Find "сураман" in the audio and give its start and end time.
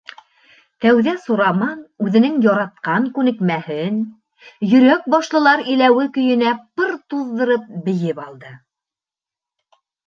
1.25-1.83